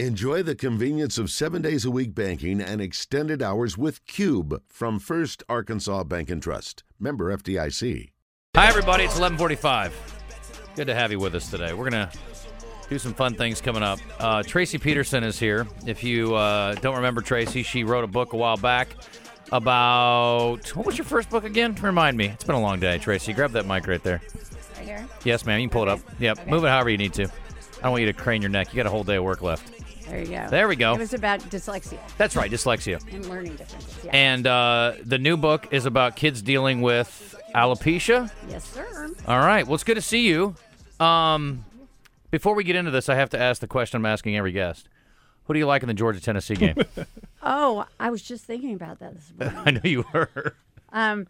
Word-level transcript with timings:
Enjoy 0.00 0.42
the 0.42 0.56
convenience 0.56 1.18
of 1.18 1.30
seven 1.30 1.62
days 1.62 1.84
a 1.84 1.90
week 1.90 2.16
banking 2.16 2.60
and 2.60 2.80
extended 2.80 3.40
hours 3.40 3.78
with 3.78 4.04
Cube 4.06 4.60
from 4.66 4.98
First 4.98 5.44
Arkansas 5.48 6.02
Bank 6.02 6.30
and 6.30 6.42
Trust. 6.42 6.82
Member 6.98 7.32
FDIC. 7.36 8.10
Hi, 8.56 8.66
everybody. 8.66 9.04
It's 9.04 9.14
1145. 9.14 10.72
Good 10.74 10.88
to 10.88 10.96
have 10.96 11.12
you 11.12 11.20
with 11.20 11.36
us 11.36 11.48
today. 11.48 11.74
We're 11.74 11.88
going 11.88 12.08
to 12.08 12.10
do 12.88 12.98
some 12.98 13.14
fun 13.14 13.34
things 13.34 13.60
coming 13.60 13.84
up. 13.84 14.00
Uh, 14.18 14.42
Tracy 14.42 14.78
Peterson 14.78 15.22
is 15.22 15.38
here. 15.38 15.64
If 15.86 16.02
you 16.02 16.34
uh, 16.34 16.74
don't 16.74 16.96
remember 16.96 17.20
Tracy, 17.20 17.62
she 17.62 17.84
wrote 17.84 18.02
a 18.02 18.08
book 18.08 18.32
a 18.32 18.36
while 18.36 18.56
back 18.56 18.96
about 19.52 20.74
what 20.74 20.86
was 20.86 20.98
your 20.98 21.04
first 21.04 21.30
book 21.30 21.44
again? 21.44 21.72
Remind 21.80 22.16
me. 22.16 22.26
It's 22.26 22.42
been 22.42 22.56
a 22.56 22.60
long 22.60 22.80
day, 22.80 22.98
Tracy. 22.98 23.32
Grab 23.32 23.52
that 23.52 23.64
mic 23.64 23.86
right 23.86 24.02
there. 24.02 24.20
Right 24.76 24.86
here? 24.86 25.08
Yes, 25.22 25.46
ma'am. 25.46 25.60
You 25.60 25.68
can 25.68 25.72
pull 25.72 25.82
it 25.84 25.88
up. 25.88 26.00
Yep. 26.18 26.40
Okay. 26.40 26.50
Move 26.50 26.64
it 26.64 26.68
however 26.70 26.90
you 26.90 26.98
need 26.98 27.12
to. 27.12 27.28
I 27.78 27.82
don't 27.82 27.92
want 27.92 28.00
you 28.00 28.12
to 28.12 28.12
crane 28.12 28.42
your 28.42 28.50
neck. 28.50 28.72
You 28.72 28.76
got 28.76 28.86
a 28.86 28.90
whole 28.90 29.04
day 29.04 29.16
of 29.16 29.22
work 29.22 29.40
left. 29.40 29.83
There 30.08 30.20
you 30.20 30.26
go. 30.26 30.46
There 30.50 30.68
we 30.68 30.76
go. 30.76 30.94
It 30.94 30.98
was 30.98 31.14
about 31.14 31.40
dyslexia 31.40 31.98
That's 32.18 32.36
right, 32.36 32.50
dyslexia. 32.50 33.00
and 33.12 33.26
learning 33.28 33.56
differences. 33.56 34.04
Yeah. 34.04 34.10
And 34.12 34.46
uh, 34.46 34.94
the 35.04 35.18
new 35.18 35.36
book 35.36 35.68
is 35.72 35.86
about 35.86 36.14
kids 36.16 36.42
dealing 36.42 36.82
with 36.82 37.34
alopecia. 37.54 38.30
yes, 38.48 38.64
sir. 38.64 39.10
All 39.26 39.38
right. 39.38 39.66
Well, 39.66 39.74
it's 39.74 39.84
good 39.84 39.94
to 39.94 40.02
see 40.02 40.26
you. 40.28 40.54
Um, 41.00 41.64
before 42.30 42.54
we 42.54 42.64
get 42.64 42.76
into 42.76 42.90
this, 42.90 43.08
I 43.08 43.14
have 43.14 43.30
to 43.30 43.38
ask 43.40 43.60
the 43.60 43.66
question 43.66 43.98
I'm 43.98 44.06
asking 44.06 44.36
every 44.36 44.52
guest. 44.52 44.88
Who 45.44 45.52
do 45.54 45.58
you 45.58 45.66
like 45.66 45.82
in 45.82 45.88
the 45.88 45.94
Georgia 45.94 46.20
Tennessee 46.20 46.54
game? 46.56 46.76
Oh, 47.46 47.84
I 48.00 48.08
was 48.08 48.22
just 48.22 48.46
thinking 48.46 48.72
about 48.72 49.00
that 49.00 49.12
this 49.14 49.30
morning. 49.38 49.58
I 49.66 49.70
know 49.72 49.80
you 49.84 50.06
were. 50.14 50.56
um, 50.94 51.26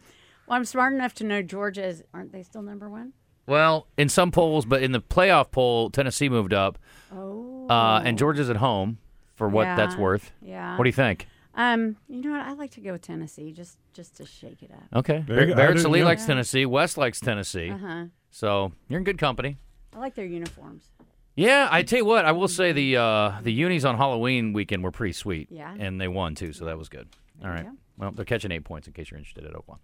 well, 0.46 0.56
I'm 0.56 0.64
smart 0.64 0.92
enough 0.92 1.12
to 1.14 1.24
know 1.24 1.42
Georgia 1.42 1.84
is. 1.84 2.04
Aren't 2.14 2.30
they 2.30 2.44
still 2.44 2.62
number 2.62 2.88
one? 2.88 3.14
Well, 3.48 3.88
in 3.98 4.08
some 4.08 4.30
polls, 4.30 4.64
but 4.64 4.80
in 4.80 4.92
the 4.92 5.00
playoff 5.00 5.50
poll, 5.50 5.90
Tennessee 5.90 6.28
moved 6.28 6.54
up, 6.54 6.78
Oh. 7.12 7.53
Uh, 7.70 8.02
and 8.04 8.18
Georgia's 8.18 8.50
at 8.50 8.56
home 8.56 8.98
for 9.34 9.48
what 9.48 9.64
Yeah. 9.64 9.76
that's 9.76 9.96
worth. 9.96 10.32
Yeah. 10.42 10.76
What 10.76 10.84
do 10.84 10.88
you 10.88 10.92
think? 10.94 11.26
Um, 11.56 11.96
you 12.08 12.20
know 12.20 12.32
what? 12.32 12.40
I 12.40 12.52
like 12.54 12.72
to 12.72 12.80
go 12.80 12.92
with 12.92 13.02
Tennessee 13.02 13.52
just 13.52 13.78
just 13.92 14.16
to 14.16 14.26
shake 14.26 14.62
it 14.62 14.72
up. 14.72 14.98
Okay. 15.00 15.24
There 15.26 15.40
you 15.42 15.46
go. 15.48 15.54
Barrett 15.54 15.70
I 15.72 15.74
do, 15.74 15.80
Salee 15.82 16.00
yeah. 16.00 16.04
likes 16.04 16.26
Tennessee. 16.26 16.66
Wes 16.66 16.96
likes 16.96 17.20
Tennessee. 17.20 17.70
Uh 17.70 17.78
huh. 17.78 18.04
So 18.30 18.72
you're 18.88 18.98
in 18.98 19.04
good 19.04 19.18
company. 19.18 19.58
I 19.94 19.98
like 20.00 20.14
their 20.16 20.24
uniforms. 20.26 20.90
Yeah, 21.36 21.68
I 21.70 21.82
tell 21.82 21.98
you 21.98 22.04
what, 22.04 22.24
I 22.24 22.32
will 22.32 22.48
say 22.48 22.72
the 22.72 22.96
uh, 22.96 23.32
the 23.42 23.52
unis 23.52 23.84
on 23.84 23.96
Halloween 23.96 24.52
weekend 24.52 24.82
were 24.82 24.90
pretty 24.90 25.12
sweet. 25.12 25.48
Yeah. 25.50 25.74
And 25.78 26.00
they 26.00 26.08
won 26.08 26.34
too, 26.34 26.52
so 26.52 26.64
that 26.64 26.76
was 26.78 26.88
good. 26.88 27.08
All 27.42 27.50
right. 27.50 27.64
you 27.64 27.70
go. 27.70 27.76
Well, 27.96 28.10
they're 28.10 28.24
catching 28.24 28.50
eight 28.50 28.64
points 28.64 28.88
in 28.88 28.92
case 28.92 29.10
you're 29.10 29.18
interested 29.18 29.44
at 29.44 29.54
Oakland. 29.54 29.80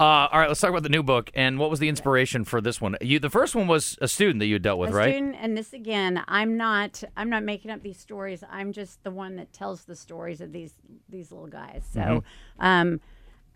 uh, 0.00 0.02
all 0.02 0.38
right, 0.40 0.48
let's 0.48 0.60
talk 0.60 0.70
about 0.70 0.82
the 0.82 0.88
new 0.88 1.02
book 1.02 1.30
and 1.34 1.58
what 1.58 1.68
was 1.68 1.78
the 1.78 1.90
inspiration 1.90 2.44
for 2.44 2.60
this 2.62 2.80
one. 2.80 2.96
You, 3.02 3.18
the 3.18 3.28
first 3.28 3.54
one 3.54 3.66
was 3.66 3.98
a 4.00 4.08
student 4.08 4.38
that 4.38 4.46
you 4.46 4.58
dealt 4.58 4.78
with, 4.78 4.90
a 4.90 4.94
right? 4.94 5.12
student, 5.14 5.36
and 5.38 5.58
this 5.58 5.74
again, 5.74 6.22
I'm 6.26 6.56
not 6.56 7.04
I'm 7.18 7.28
not 7.28 7.42
making 7.42 7.70
up 7.70 7.82
these 7.82 7.98
stories. 7.98 8.42
I'm 8.50 8.72
just 8.72 9.04
the 9.04 9.10
one 9.10 9.36
that 9.36 9.52
tells 9.52 9.84
the 9.84 9.94
stories 9.94 10.40
of 10.40 10.52
these 10.52 10.72
these 11.10 11.30
little 11.30 11.48
guys. 11.48 11.82
So, 11.92 12.00
Mm-hmm. 12.00 12.64
um, 12.66 13.00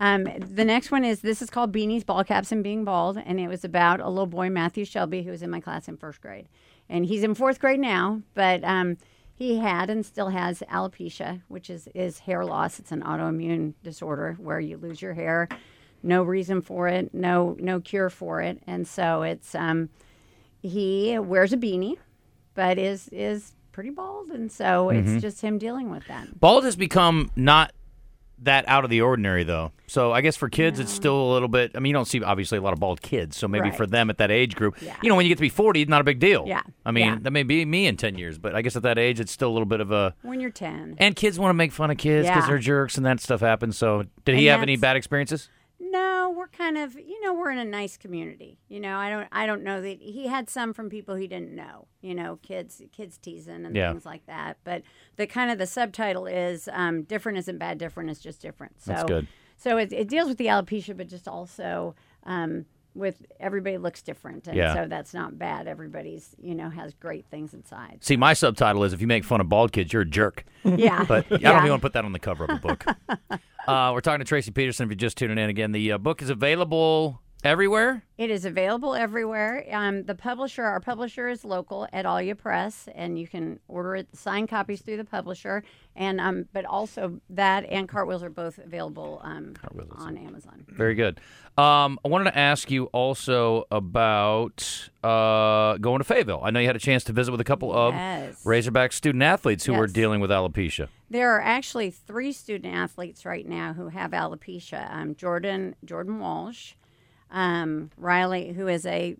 um, 0.00 0.24
the 0.38 0.64
next 0.64 0.90
one 0.90 1.04
is 1.04 1.20
this 1.20 1.40
is 1.40 1.48
called 1.48 1.72
Beanies, 1.72 2.04
Ball 2.04 2.24
Caps, 2.24 2.50
and 2.52 2.62
Being 2.64 2.84
Bald, 2.84 3.16
and 3.24 3.38
it 3.40 3.48
was 3.48 3.64
about 3.64 4.00
a 4.00 4.08
little 4.08 4.26
boy, 4.26 4.50
Matthew 4.50 4.84
Shelby, 4.84 5.22
who 5.22 5.30
was 5.30 5.40
in 5.40 5.50
my 5.50 5.60
class 5.60 5.86
in 5.88 5.96
first 5.96 6.20
grade, 6.20 6.48
and 6.90 7.06
he's 7.06 7.22
in 7.22 7.34
fourth 7.34 7.58
grade 7.60 7.78
now, 7.80 8.20
but 8.34 8.62
um, 8.64 8.98
he 9.34 9.58
had 9.58 9.90
and 9.90 10.04
still 10.06 10.28
has 10.28 10.60
alopecia, 10.70 11.42
which 11.48 11.68
is 11.70 11.88
is 11.94 12.20
hair 12.20 12.44
loss. 12.44 12.78
It's 12.78 12.92
an 12.92 13.02
autoimmune 13.02 13.74
disorder 13.82 14.36
where 14.38 14.60
you 14.60 14.76
lose 14.76 15.02
your 15.02 15.14
hair, 15.14 15.48
no 16.02 16.22
reason 16.22 16.60
for 16.62 16.88
it, 16.88 17.12
no 17.14 17.56
no 17.58 17.80
cure 17.80 18.10
for 18.10 18.40
it, 18.40 18.62
and 18.66 18.86
so 18.86 19.22
it's 19.22 19.54
um, 19.54 19.88
he 20.62 21.18
wears 21.18 21.52
a 21.52 21.56
beanie, 21.56 21.96
but 22.54 22.78
is 22.78 23.08
is 23.08 23.52
pretty 23.72 23.90
bald, 23.90 24.30
and 24.30 24.50
so 24.52 24.86
Mm-hmm. 24.88 25.14
it's 25.14 25.22
just 25.22 25.40
him 25.40 25.58
dealing 25.58 25.90
with 25.90 26.06
that. 26.06 26.38
Bald 26.38 26.64
has 26.64 26.76
become 26.76 27.30
not 27.34 27.72
that 28.44 28.64
out 28.68 28.84
of 28.84 28.90
the 28.90 29.00
ordinary, 29.00 29.44
though. 29.44 29.72
So 29.86 30.12
I 30.12 30.20
guess 30.22 30.36
for 30.36 30.48
kids, 30.48 30.78
it's 30.80 30.92
still 30.92 31.16
a 31.20 31.30
little 31.32 31.48
bit. 31.48 31.72
I 31.74 31.78
mean, 31.80 31.90
you 31.90 31.94
don't 31.94 32.06
see 32.06 32.22
obviously 32.22 32.58
a 32.58 32.60
lot 32.62 32.72
of 32.72 32.80
bald 32.80 33.02
kids, 33.02 33.36
so 33.36 33.46
maybe 33.48 33.64
Right. 33.68 33.76
for 33.76 33.86
them 33.86 34.10
at 34.10 34.18
that 34.18 34.30
age 34.30 34.54
group, 34.56 34.76
Yeah. 34.80 34.96
you 35.02 35.08
know, 35.08 35.14
when 35.16 35.26
you 35.26 35.30
get 35.30 35.36
to 35.36 35.42
be 35.42 35.48
40, 35.48 35.82
it's 35.82 35.88
not 35.90 36.00
a 36.00 36.04
big 36.04 36.18
deal. 36.18 36.44
Yeah. 36.46 36.62
I 36.86 36.90
mean, 36.90 37.06
Yeah. 37.06 37.18
that 37.22 37.30
may 37.32 37.42
be 37.42 37.64
me 37.64 37.86
in 37.86 37.96
10 37.96 38.16
years, 38.16 38.38
but 38.38 38.54
I 38.54 38.62
guess 38.62 38.76
at 38.76 38.82
that 38.82 38.98
age, 38.98 39.20
it's 39.20 39.32
still 39.32 39.50
a 39.50 39.52
little 39.54 39.66
bit 39.66 39.80
of 39.80 39.90
a. 39.92 40.14
When 40.22 40.40
you're 40.40 40.50
ten, 40.50 40.94
And 40.98 41.14
kids 41.16 41.38
want 41.38 41.50
to 41.50 41.54
make 41.54 41.72
fun 41.72 41.90
of 41.90 41.96
kids 41.98 42.26
because 42.28 42.44
Yeah. 42.44 42.48
they're 42.48 42.58
jerks 42.58 42.96
and 42.96 43.04
that 43.06 43.20
stuff 43.20 43.40
happens. 43.40 43.76
So, 43.76 44.04
did 44.24 44.36
he 44.36 44.48
And 44.48 44.52
have 44.56 44.62
any 44.62 44.76
bad 44.76 44.96
experiences? 44.96 45.48
No, 45.90 46.32
we're 46.36 46.48
kind 46.48 46.78
of 46.78 46.94
you 46.94 47.20
know 47.22 47.32
we're 47.34 47.50
in 47.50 47.58
a 47.58 47.64
nice 47.64 47.96
community. 47.96 48.58
You 48.68 48.80
know, 48.80 48.96
I 48.98 49.10
don't 49.10 49.28
I 49.32 49.46
don't 49.46 49.62
know 49.62 49.80
that 49.80 50.00
he 50.00 50.26
had 50.28 50.48
some 50.50 50.72
from 50.72 50.88
people 50.88 51.14
he 51.14 51.26
didn't 51.26 51.54
know. 51.54 51.86
You 52.00 52.14
know, 52.14 52.38
kids 52.42 52.82
kids 52.92 53.18
teasing 53.18 53.64
and 53.66 53.74
Yeah. 53.74 53.90
things 53.90 54.06
like 54.06 54.26
that. 54.26 54.58
But 54.64 54.82
the 55.16 55.26
kind 55.26 55.50
of 55.50 55.58
the 55.58 55.66
subtitle 55.66 56.26
is 56.26 56.68
um, 56.72 57.02
different 57.02 57.38
isn't 57.38 57.58
bad. 57.58 57.78
Different 57.78 58.10
is 58.10 58.20
just 58.20 58.40
different. 58.40 58.82
So 58.82 58.92
That's 58.92 59.04
good. 59.04 59.26
So 59.56 59.78
it, 59.78 59.92
it 59.92 60.08
deals 60.08 60.28
with 60.28 60.38
the 60.38 60.46
alopecia, 60.46 60.96
but 60.96 61.08
just 61.08 61.28
also. 61.28 61.94
Um, 62.24 62.64
with 62.94 63.26
everybody 63.40 63.76
looks 63.78 64.02
different, 64.02 64.46
and 64.46 64.56
Yeah. 64.56 64.74
so 64.74 64.86
that's 64.86 65.12
not 65.12 65.38
bad. 65.38 65.66
Everybody's, 65.66 66.34
you 66.40 66.54
know, 66.54 66.70
has 66.70 66.94
great 66.94 67.26
things 67.30 67.52
inside. 67.54 67.98
See, 68.02 68.16
my 68.16 68.34
subtitle 68.34 68.84
is 68.84 68.92
if 68.92 69.00
you 69.00 69.06
make 69.06 69.24
fun 69.24 69.40
of 69.40 69.48
bald 69.48 69.72
kids, 69.72 69.92
you're 69.92 70.02
a 70.02 70.06
jerk. 70.06 70.44
Yeah, 70.64 71.04
But 71.08 71.26
I 71.32 71.36
don't 71.38 71.56
even 71.58 71.70
want 71.70 71.80
to 71.82 71.86
put 71.86 71.92
that 71.94 72.04
on 72.04 72.12
the 72.12 72.18
cover 72.18 72.44
of 72.44 72.50
a 72.50 72.60
book. 72.60 72.84
uh, 73.66 73.90
we're 73.92 74.00
talking 74.00 74.20
to 74.20 74.24
Tracy 74.24 74.50
Peterson. 74.50 74.84
If 74.84 74.90
you're 74.90 74.96
just 74.96 75.16
tuning 75.18 75.38
in 75.38 75.50
again, 75.50 75.72
the 75.72 75.92
uh, 75.92 75.98
book 75.98 76.22
is 76.22 76.30
available 76.30 77.20
everywhere. 77.44 78.02
It 78.16 78.30
is 78.30 78.44
available 78.44 78.94
everywhere. 78.94 79.64
Um, 79.70 80.04
the 80.04 80.14
publisher, 80.14 80.62
our 80.64 80.80
publisher 80.80 81.28
is 81.28 81.44
local 81.44 81.86
at 81.92 82.06
All 82.06 82.18
Alia 82.18 82.34
Press, 82.36 82.88
and 82.94 83.18
you 83.18 83.26
can 83.28 83.58
order 83.68 83.96
it, 83.96 84.08
sign 84.16 84.46
copies 84.46 84.80
through 84.80 84.96
the 84.98 85.04
publisher, 85.04 85.62
and 85.96 86.20
um, 86.20 86.46
but 86.52 86.64
also 86.64 87.20
that 87.30 87.64
and 87.68 87.88
Cartwheels 87.88 88.22
are 88.22 88.30
both 88.30 88.58
available 88.58 89.20
um, 89.24 89.54
on 89.96 90.16
Amazon. 90.16 90.64
Very 90.68 90.94
good. 90.94 91.20
Um, 91.58 91.98
I 92.04 92.08
wanted 92.08 92.30
to 92.30 92.38
ask 92.38 92.70
you 92.70 92.84
also 92.86 93.64
about 93.70 94.88
uh, 95.04 95.76
going 95.78 95.98
to 95.98 96.04
Fayetteville. 96.04 96.40
I 96.42 96.50
know 96.50 96.60
you 96.60 96.66
had 96.66 96.76
a 96.76 96.80
chance 96.80 97.04
to 97.04 97.12
visit 97.12 97.30
with 97.30 97.40
a 97.40 97.44
couple 97.44 97.72
of 97.72 97.94
Yes. 97.94 98.44
Razorback 98.46 98.92
student 98.92 99.22
athletes 99.22 99.64
who 99.64 99.74
were 99.74 99.84
Yes. 99.86 99.92
dealing 99.92 100.20
with 100.20 100.30
alopecia. 100.30 100.88
There 101.10 101.30
are 101.36 101.40
actually 101.40 101.90
three 101.90 102.32
student 102.32 102.74
athletes 102.74 103.24
right 103.24 103.46
now 103.46 103.72
who 103.74 103.88
have 103.88 104.12
alopecia. 104.12 104.92
Um, 104.92 105.14
Jordan 105.14 105.76
Jordan 105.84 106.18
Walsh, 106.18 106.74
um, 107.34 107.90
Riley, 107.98 108.52
who 108.52 108.68
is 108.68 108.86
a 108.86 109.16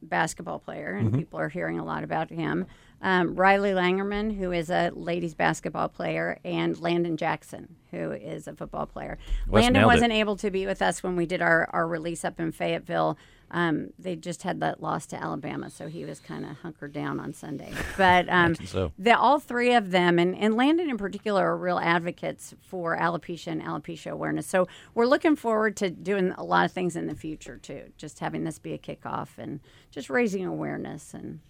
basketball 0.00 0.60
player, 0.60 0.94
and 0.94 1.12
people 1.12 1.38
are 1.38 1.50
hearing 1.50 1.78
a 1.78 1.84
lot 1.84 2.04
about 2.04 2.30
him. 2.30 2.64
Um, 3.02 3.34
Riley 3.34 3.70
Langerman, 3.72 4.36
who 4.36 4.52
is 4.52 4.70
a 4.70 4.90
ladies 4.94 5.34
basketball 5.34 5.88
player, 5.88 6.38
and 6.44 6.78
Landon 6.80 7.16
Jackson, 7.16 7.76
who 7.90 8.12
is 8.12 8.46
a 8.46 8.54
football 8.54 8.86
player. 8.86 9.18
Wes 9.48 9.64
Landon 9.64 9.84
wasn't 9.86 10.12
able 10.12 10.36
to 10.36 10.50
be 10.50 10.64
with 10.64 10.80
us 10.80 11.02
when 11.02 11.16
we 11.16 11.26
did 11.26 11.42
our, 11.42 11.68
our 11.72 11.86
release 11.86 12.24
up 12.24 12.38
in 12.38 12.52
Fayetteville. 12.52 13.18
Um, 13.52 13.88
they 13.98 14.16
just 14.16 14.42
had 14.42 14.60
that 14.60 14.80
loss 14.80 15.06
to 15.06 15.22
Alabama, 15.22 15.70
so 15.70 15.88
he 15.88 16.04
was 16.04 16.20
kind 16.20 16.44
of 16.44 16.58
hunkered 16.58 16.92
down 16.92 17.18
on 17.18 17.32
Sunday. 17.32 17.72
But 17.96 18.28
um, 18.28 18.54
so. 18.54 18.92
the, 18.98 19.18
all 19.18 19.40
three 19.40 19.74
of 19.74 19.90
them, 19.90 20.18
and, 20.18 20.36
and 20.36 20.56
Landon 20.56 20.88
in 20.88 20.96
particular, 20.96 21.44
are 21.46 21.56
real 21.56 21.78
advocates 21.78 22.54
for 22.60 22.96
alopecia 22.96 23.48
and 23.48 23.62
alopecia 23.62 24.10
awareness. 24.12 24.46
So 24.46 24.68
we're 24.94 25.06
looking 25.06 25.36
forward 25.36 25.76
to 25.78 25.90
doing 25.90 26.32
a 26.38 26.44
lot 26.44 26.64
of 26.64 26.72
things 26.72 26.94
in 26.96 27.06
the 27.06 27.14
future 27.14 27.56
too. 27.56 27.92
Just 27.96 28.20
having 28.20 28.44
this 28.44 28.58
be 28.58 28.72
a 28.72 28.78
kickoff 28.78 29.30
and 29.36 29.60
just 29.90 30.08
raising 30.10 30.46
awareness 30.46 31.12
and 31.12 31.40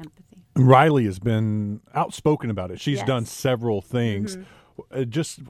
empathy. 0.00 0.42
Riley 0.56 1.04
has 1.04 1.18
been 1.18 1.80
outspoken 1.94 2.50
about 2.50 2.70
it. 2.70 2.80
She's 2.80 2.98
Yes. 2.98 3.06
done 3.06 3.24
several 3.24 3.80
things. 3.82 4.38
Uh, 4.90 5.04
just 5.04 5.40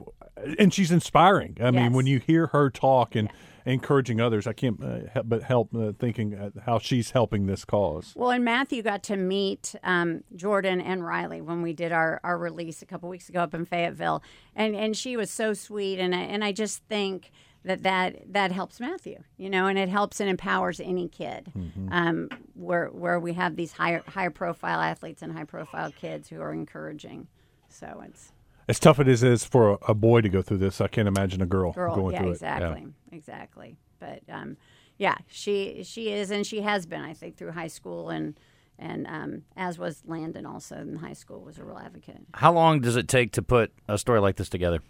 and 0.59 0.73
she's 0.73 0.91
inspiring. 0.91 1.57
I 1.59 1.71
mean, 1.71 1.91
when 1.93 2.05
you 2.05 2.19
hear 2.19 2.47
her 2.47 2.69
talk 2.69 3.15
and 3.15 3.29
encouraging 3.67 4.21
others, 4.21 4.47
I 4.47 4.53
can't 4.53 4.81
uh, 4.81 4.99
help 5.11 5.29
but 5.29 5.43
help 5.43 5.75
uh, 5.75 5.91
thinking 5.99 6.33
uh, 6.33 6.49
how 6.65 6.79
she's 6.79 7.11
helping 7.11 7.45
this 7.45 7.65
cause. 7.65 8.13
Well, 8.15 8.31
and 8.31 8.43
Matthew 8.43 8.81
got 8.81 9.03
to 9.03 9.17
meet 9.17 9.75
um, 9.83 10.23
Jordan 10.35 10.81
and 10.81 11.05
Riley 11.05 11.41
when 11.41 11.61
we 11.61 11.73
did 11.73 11.91
our, 11.91 12.19
our 12.23 12.37
release 12.37 12.81
a 12.81 12.85
couple 12.85 13.09
weeks 13.09 13.29
ago 13.29 13.41
up 13.41 13.53
in 13.53 13.65
Fayetteville, 13.65 14.23
and 14.55 14.75
and 14.75 14.95
she 14.95 15.17
was 15.17 15.29
so 15.29 15.53
sweet, 15.53 15.99
and 15.99 16.15
I, 16.15 16.19
and 16.19 16.43
I 16.43 16.51
just 16.51 16.83
think 16.85 17.31
that 17.65 17.83
that 17.83 18.33
that 18.33 18.51
helps 18.51 18.79
Matthew, 18.79 19.23
you 19.37 19.49
know, 19.49 19.67
and 19.67 19.77
it 19.77 19.89
helps 19.89 20.19
and 20.19 20.29
empowers 20.29 20.79
any 20.79 21.07
kid. 21.07 21.51
Um, 21.91 22.29
where 22.53 22.87
where 22.87 23.19
we 23.19 23.33
have 23.33 23.55
these 23.55 23.73
higher 23.73 24.03
high 24.07 24.29
profile 24.29 24.79
athletes 24.79 25.21
and 25.21 25.33
high 25.33 25.43
profile 25.43 25.91
kids 25.91 26.29
who 26.29 26.41
are 26.41 26.53
encouraging, 26.53 27.27
so 27.67 28.01
it's 28.05 28.31
As 28.67 28.79
tough 28.79 28.99
it 28.99 29.07
is, 29.07 29.23
is 29.23 29.45
for 29.45 29.71
a, 29.71 29.77
a 29.89 29.93
boy 29.93 30.21
to 30.21 30.29
go 30.29 30.41
through 30.41 30.57
this, 30.57 30.81
I 30.81 30.87
can't 30.87 31.07
imagine 31.07 31.41
a 31.41 31.45
girl, 31.45 31.71
girl, 31.71 31.95
going 31.95 32.13
yeah, 32.13 32.21
through 32.21 32.31
exactly, 32.31 32.87
exactly. 33.11 33.77
But 33.99 34.21
um, 34.29 34.57
yeah, 34.97 35.15
she 35.27 35.83
she 35.83 36.11
is, 36.11 36.31
and 36.31 36.45
she 36.45 36.61
has 36.61 36.85
been, 36.85 37.01
I 37.01 37.13
think, 37.13 37.37
through 37.37 37.51
high 37.51 37.67
school 37.67 38.09
and. 38.09 38.39
And 38.79 39.07
um, 39.07 39.41
as 39.55 39.79
was 39.79 40.03
Landon 40.05 40.45
also 40.45 40.75
in 40.75 40.97
high 40.97 41.13
school 41.13 41.41
was 41.41 41.57
a 41.57 41.63
real 41.63 41.79
advocate. 41.79 42.21
How 42.35 42.53
long 42.53 42.79
does 42.79 42.95
it 42.95 43.07
take 43.07 43.31
to 43.31 43.41
put 43.41 43.71
a 43.87 43.97
story 43.97 44.19
like 44.19 44.35
this 44.35 44.49
together? 44.49 44.83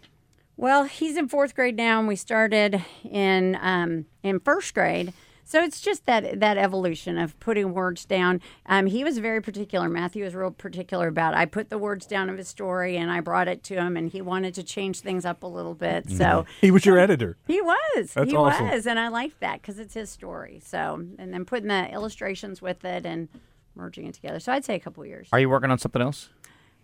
Well, 0.57 0.83
he's 0.83 1.15
in 1.15 1.29
fourth 1.29 1.55
grade 1.55 1.77
now, 1.77 1.99
and 1.99 2.05
we 2.05 2.17
started 2.17 2.83
in 3.09 3.57
um, 3.61 4.05
in 4.23 4.41
first 4.41 4.73
grade. 4.73 5.13
So 5.47 5.63
it's 5.63 5.79
just 5.79 6.05
that 6.07 6.41
that 6.41 6.57
evolution 6.57 7.17
of 7.17 7.39
putting 7.39 7.73
words 7.73 8.03
down. 8.03 8.41
Um, 8.65 8.85
he 8.87 9.05
was 9.05 9.17
very 9.19 9.41
particular. 9.41 9.87
Matthew 9.87 10.25
was 10.25 10.35
real 10.35 10.51
particular 10.51 11.07
about. 11.07 11.35
I 11.35 11.45
put 11.45 11.69
the 11.69 11.77
words 11.77 12.05
down 12.05 12.29
of 12.29 12.37
his 12.37 12.49
story 12.49 12.97
and 12.97 13.09
I 13.09 13.21
brought 13.21 13.47
it 13.47 13.63
to 13.63 13.75
him, 13.75 13.95
and 13.95 14.09
he 14.11 14.21
wanted 14.21 14.53
to 14.55 14.63
change 14.63 14.99
things 14.99 15.23
up 15.25 15.43
a 15.43 15.47
little 15.47 15.73
bit. 15.73 16.09
So 16.09 16.45
He 16.59 16.69
was 16.69 16.85
your 16.85 16.99
editor. 16.99 17.37
he 17.47 17.61
was. 17.61 18.13
That's 18.13 18.29
he 18.29 18.35
awesome. 18.35 18.69
was, 18.69 18.85
and 18.85 18.99
I 18.99 19.07
liked 19.07 19.39
that 19.39 19.61
because 19.61 19.79
it's 19.79 19.93
his 19.93 20.09
story. 20.09 20.61
So 20.63 21.01
and 21.17 21.33
then 21.33 21.45
putting 21.45 21.69
the 21.69 21.89
illustrations 21.93 22.61
with 22.61 22.83
it 22.83 23.05
and 23.05 23.29
merging 23.73 24.05
it 24.05 24.15
together. 24.15 24.41
So 24.41 24.51
I'd 24.51 24.65
say 24.65 24.75
a 24.75 24.79
couple 24.79 25.05
years. 25.05 25.29
Are 25.31 25.39
you 25.39 25.49
working 25.49 25.71
on 25.71 25.77
something 25.77 26.01
else? 26.01 26.29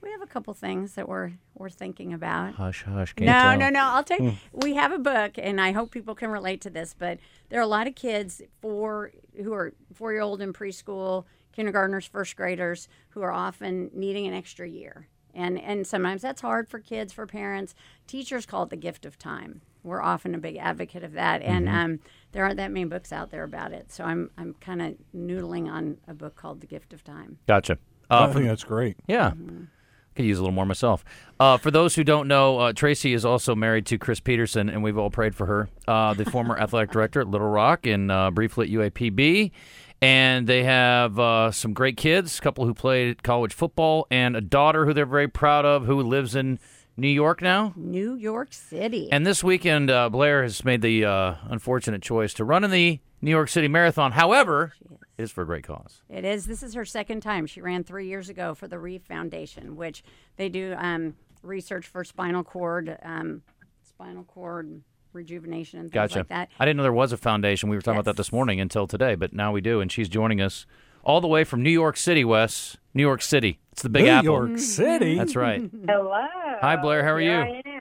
We 0.04 0.12
have 0.12 0.22
a 0.22 0.28
couple 0.28 0.54
things 0.54 0.96
that 0.96 1.08
we're 1.08 1.32
we're 1.56 1.70
thinking 1.70 2.14
about. 2.14 2.56
Hush, 2.56 2.84
hush. 2.84 3.14
Can't 3.14 3.26
No, 3.28 3.34
tell. 3.42 3.58
no, 3.58 3.70
no. 3.70 3.80
I'll 3.84 4.04
take. 4.04 4.20
Hmm. 4.20 4.30
We 4.52 4.76
have 4.76 4.92
a 4.92 5.00
book, 5.00 5.34
and 5.38 5.62
I 5.62 5.72
hope 5.72 5.92
people 5.92 6.14
can 6.14 6.30
relate 6.30 6.60
to 6.62 6.70
this. 6.70 6.94
But 6.98 7.20
there 7.50 7.60
are 7.60 7.64
a 7.64 7.68
lot 7.68 7.88
of 7.88 7.96
kids 7.96 8.42
for 8.62 9.12
who 9.42 9.54
are 9.54 9.74
four 9.94 10.12
year 10.12 10.22
old 10.22 10.42
in 10.42 10.52
preschool, 10.52 11.24
kindergartners, 11.54 12.06
first 12.06 12.36
graders 12.36 12.88
who 13.10 13.22
are 13.22 13.32
often 13.32 13.90
needing 13.94 14.28
an 14.28 14.34
extra 14.34 14.68
year, 14.68 15.08
and 15.34 15.58
and 15.60 15.88
sometimes 15.88 16.22
that's 16.22 16.42
hard 16.42 16.68
for 16.68 16.80
kids, 16.80 17.14
for 17.14 17.26
parents. 17.26 17.74
Teachers 18.06 18.46
call 18.46 18.64
it 18.64 18.70
the 18.72 18.76
gift 18.76 19.06
of 19.06 19.18
time. 19.18 19.62
We're 19.84 20.02
often 20.02 20.36
a 20.36 20.38
big 20.38 20.58
advocate 20.58 21.04
of 21.04 21.14
that, 21.14 21.42
and 21.42 21.68
Mm-hmm. 21.68 21.76
um, 21.78 22.00
there 22.34 22.44
aren't 22.44 22.58
that 22.58 22.72
many 22.72 22.86
books 22.86 23.12
out 23.14 23.32
there 23.32 23.44
about 23.44 23.72
it. 23.72 23.92
So 23.92 24.04
I'm 24.04 24.32
I'm 24.38 24.54
kind 24.56 24.82
of 24.82 24.96
noodling 25.16 25.70
on 25.72 25.98
a 26.10 26.14
book 26.14 26.36
called 26.36 26.60
The 26.60 26.68
Gift 26.68 26.92
of 26.94 27.04
Time. 27.06 27.38
Gotcha. 27.48 27.78
I 28.10 28.16
Uh, 28.18 28.28
for- 28.28 28.34
think 28.34 28.48
that's 28.48 28.64
great. 28.66 28.98
yeah. 29.08 29.32
Could 30.16 30.26
use 30.26 30.38
a 30.38 30.42
little 30.42 30.54
more 30.54 30.66
myself. 30.66 31.04
Uh, 31.40 31.58
for 31.58 31.72
those 31.72 31.96
who 31.96 32.04
don't 32.04 32.28
know, 32.28 32.60
uh, 32.60 32.74
Tracy 32.74 33.14
is 33.14 33.26
also 33.26 33.56
married 33.56 33.86
to 33.88 33.98
Chris 33.98 34.20
Peterson, 34.20 34.70
and 34.70 34.84
we've 34.84 34.98
all 34.98 35.10
prayed 35.10 35.36
for 35.36 35.46
her, 35.46 35.70
uh, 35.88 36.14
the 36.14 36.26
former 36.26 36.58
athletic 36.60 36.92
director 36.92 37.22
at 37.22 37.28
Little 37.28 37.50
Rock 37.50 37.86
and 37.86 38.12
uh, 38.12 38.32
briefly 38.32 38.68
at 38.68 38.94
UAPB. 38.94 39.52
And 40.02 40.48
they 40.48 40.64
have 40.64 41.18
uh, 41.18 41.52
some 41.52 41.74
great 41.74 41.98
kids, 41.98 42.38
a 42.38 42.42
couple 42.42 42.66
who 42.66 42.74
played 42.74 43.24
college 43.24 43.54
football, 43.54 44.06
and 44.12 44.36
a 44.36 44.42
daughter 44.42 44.86
who 44.86 44.94
they're 44.94 45.06
very 45.06 45.30
proud 45.30 45.66
of 45.66 45.86
who 45.86 46.02
lives 46.02 46.36
in 46.36 46.60
New 46.98 47.08
York 47.08 47.42
now. 47.42 47.74
New 47.76 48.16
York 48.16 48.54
City. 48.54 49.10
And 49.12 49.26
this 49.26 49.44
weekend, 49.44 49.90
uh, 49.90 50.10
Blair 50.10 50.44
has 50.44 50.64
made 50.64 50.82
the 50.82 51.06
uh, 51.06 51.36
unfortunate 51.46 52.02
choice 52.02 52.34
to 52.36 52.44
run 52.44 52.64
in 52.64 52.72
the 52.72 53.00
New 53.22 53.32
York 53.32 53.50
City 53.50 53.68
Marathon. 53.68 54.12
However, 54.12 54.74
it 55.18 55.24
is 55.24 55.32
for 55.32 55.42
a 55.44 55.46
great 55.46 55.64
cause. 55.64 56.02
It 56.10 56.26
is. 56.26 56.46
This 56.46 56.64
is 56.64 56.74
her 56.74 56.86
second 56.86 57.22
time. 57.22 57.46
She 57.46 57.62
ran 57.62 57.84
three 57.84 58.08
years 58.08 58.30
ago 58.30 58.56
for 58.56 58.68
the 58.68 58.80
Reeve 58.80 59.04
Foundation, 59.04 59.76
which 59.76 60.04
they 60.38 60.50
do 60.50 60.76
um, 60.78 61.16
research 61.42 61.88
for 61.88 62.04
spinal 62.04 62.44
cord, 62.44 62.98
um, 63.04 63.44
spinal 63.84 64.24
cord 64.24 64.82
rejuvenation 65.14 65.80
and 65.80 65.92
things 65.92 65.94
Gotcha. 65.94 66.20
like 66.20 66.28
that. 66.30 66.50
I 66.60 66.66
didn't 66.66 66.78
know 66.78 66.84
there 66.84 66.92
was 66.92 67.12
a 67.12 67.18
foundation. 67.18 67.70
We 67.70 67.76
were 67.76 67.82
talking 67.82 68.00
about 68.00 68.06
that 68.06 68.18
this 68.18 68.32
morning 68.32 68.60
until 68.60 68.88
today, 68.88 69.16
but 69.16 69.34
now 69.34 69.52
we 69.52 69.62
do. 69.62 69.80
And 69.80 69.92
she's 69.92 70.10
joining 70.10 70.42
us 70.42 70.66
all 71.04 71.22
the 71.22 71.28
way 71.28 71.44
from 71.44 71.62
New 71.62 71.70
York 71.70 71.98
City, 71.98 72.26
Wes. 72.26 72.78
New 72.94 73.04
York 73.04 73.22
City. 73.22 73.60
It's 73.72 73.82
the 73.82 73.90
Big 73.90 74.04
New 74.04 74.10
Apple. 74.10 74.42
New 74.42 74.48
York 74.50 74.60
City. 74.60 75.18
That's 75.18 75.36
right. 75.36 75.62
Hello. 75.88 76.26
Hi, 76.62 76.76
Blair. 76.76 77.04
How 77.04 77.14
are 77.14 77.20
Here 77.20 77.62
you? 77.66 77.73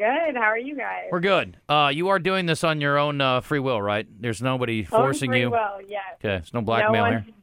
Good. 0.00 0.34
How 0.34 0.44
are 0.44 0.56
you 0.58 0.74
guys? 0.76 1.08
We're 1.12 1.20
good. 1.20 1.58
Uh, 1.68 1.90
you 1.92 2.08
are 2.08 2.18
doing 2.18 2.46
this 2.46 2.64
on 2.64 2.80
your 2.80 2.96
own 2.96 3.20
uh, 3.20 3.42
free 3.42 3.58
will, 3.58 3.82
right? 3.82 4.06
There's 4.18 4.40
nobody 4.40 4.82
forcing 4.82 5.30
free 5.30 5.40
you. 5.40 5.50
Will, 5.50 5.82
yes. 5.86 6.00
Okay, 6.24 6.36
it's 6.36 6.54
no 6.54 6.62
blackmail 6.62 7.04
no 7.04 7.10
here. 7.10 7.26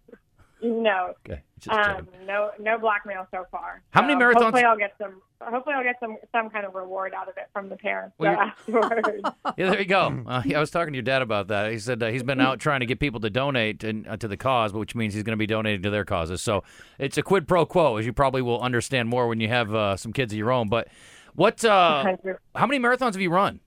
No. 0.63 1.13
Okay, 1.29 1.43
Um, 1.69 2.07
no, 2.25 2.49
no 2.59 2.79
blackmail 2.79 3.27
so 3.29 3.45
far. 3.51 3.83
How 3.91 4.01
many 4.01 4.13
So 4.15 4.19
marathons- 4.21 4.41
Hopefully, 4.41 4.63
I'll 4.63 4.75
get 4.75 4.95
some. 4.99 5.21
Hopefully, 5.39 5.75
I'll 5.75 5.83
get 5.83 5.97
some 5.99 6.17
some 6.31 6.49
kind 6.49 6.65
of 6.65 6.73
reward 6.73 7.13
out 7.13 7.29
of 7.29 7.37
it 7.37 7.47
from 7.53 7.69
the 7.69 7.75
parents 7.75 8.15
Well, 8.17 8.51
so 8.65 8.79
afterwards. 8.83 9.21
Yeah, 9.55 9.69
there 9.69 9.79
you 9.79 9.85
go. 9.85 10.23
Uh, 10.25 10.41
yeah, 10.43 10.57
I 10.57 10.59
was 10.59 10.71
talking 10.71 10.93
to 10.93 10.97
your 10.97 11.03
dad 11.03 11.21
about 11.21 11.49
that. 11.49 11.71
He 11.71 11.77
said 11.77 12.01
uh, 12.01 12.07
he's 12.07 12.23
been 12.23 12.41
out 12.41 12.59
trying 12.59 12.79
to 12.79 12.87
get 12.87 12.99
people 12.99 13.19
to 13.19 13.29
donate 13.29 13.83
and, 13.83 14.07
uh, 14.07 14.17
to 14.17 14.27
the 14.27 14.35
cause, 14.35 14.73
which 14.73 14.95
means 14.95 15.13
he's 15.13 15.21
going 15.21 15.33
to 15.33 15.37
be 15.37 15.45
donating 15.45 15.83
to 15.83 15.91
their 15.91 16.05
causes. 16.05 16.41
So 16.41 16.63
it's 16.97 17.19
a 17.19 17.21
quid 17.21 17.47
pro 17.47 17.67
quo, 17.67 17.97
as 17.97 18.07
you 18.07 18.13
probably 18.13 18.41
will 18.41 18.59
understand 18.59 19.09
more 19.09 19.27
when 19.27 19.39
you 19.39 19.47
have 19.49 19.75
uh, 19.75 19.95
some 19.95 20.11
kids 20.11 20.33
of 20.33 20.39
your 20.39 20.51
own. 20.51 20.69
But 20.69 20.87
what? 21.37 21.63
Uh, 21.63 22.15
how 22.55 22.65
many 22.65 22.83
marathons 22.83 23.13
have 23.13 23.21
you 23.21 23.29
run? 23.29 23.59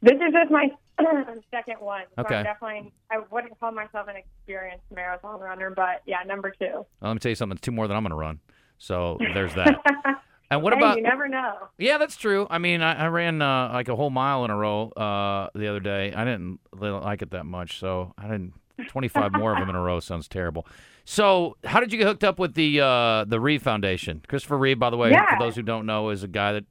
This 0.00 0.14
is 0.14 0.32
just 0.32 0.50
my 0.50 0.70
second 1.50 1.76
one. 1.80 2.02
So 2.16 2.22
Okay. 2.22 2.36
I'm 2.36 2.44
definitely. 2.44 2.92
I 3.10 3.18
wouldn't 3.30 3.58
call 3.60 3.72
myself 3.72 4.08
an 4.08 4.16
experienced 4.16 4.84
marathon 4.94 5.38
runner, 5.38 5.70
but 5.70 6.02
yeah, 6.06 6.22
number 6.26 6.50
two. 6.50 6.66
Well, 6.72 6.86
let 7.02 7.12
me 7.12 7.18
tell 7.20 7.30
you 7.30 7.36
something. 7.36 7.56
It's 7.56 7.64
two 7.64 7.72
more 7.72 7.86
than 7.88 7.96
I'm 7.96 8.02
going 8.02 8.10
to 8.10 8.16
run. 8.16 8.40
So 8.78 9.18
there's 9.34 9.54
that. 9.54 9.76
and 10.50 10.62
what 10.62 10.72
hey, 10.72 10.78
about? 10.78 10.96
you 10.96 11.02
never 11.02 11.28
know. 11.28 11.68
Yeah, 11.76 11.98
that's 11.98 12.16
true. 12.16 12.46
I 12.48 12.56
mean, 12.58 12.80
I, 12.80 13.04
I 13.04 13.08
ran 13.08 13.42
uh, 13.42 13.70
like 13.72 13.88
a 13.88 13.96
whole 13.96 14.10
mile 14.10 14.44
in 14.46 14.50
a 14.50 14.56
row 14.56 14.88
uh, 14.90 15.50
the 15.54 15.68
other 15.68 15.80
day. 15.80 16.12
I 16.14 16.24
didn't 16.24 16.60
like 16.72 17.20
it 17.22 17.32
that 17.32 17.44
much, 17.44 17.78
so 17.78 18.14
I 18.16 18.22
didn't. 18.22 18.54
Twenty-five 18.88 19.32
more 19.32 19.52
of 19.52 19.58
them 19.58 19.68
in 19.70 19.74
a 19.76 19.80
row 19.80 19.98
sounds 20.00 20.28
terrible. 20.28 20.66
So, 21.04 21.56
how 21.64 21.80
did 21.80 21.90
you 21.92 21.98
get 21.98 22.06
hooked 22.06 22.22
up 22.24 22.38
with 22.38 22.54
the 22.54 22.80
uh, 22.80 23.24
the 23.24 23.40
Reeve 23.40 23.62
Foundation? 23.62 24.22
Christopher 24.28 24.58
Reeve, 24.58 24.78
by 24.78 24.90
the 24.90 24.96
way, 24.96 25.10
Yeah. 25.10 25.36
for 25.36 25.42
those 25.44 25.56
who 25.56 25.62
don't 25.62 25.86
know, 25.86 26.10
is 26.10 26.22
a 26.22 26.28
guy 26.28 26.52
that 26.52 26.64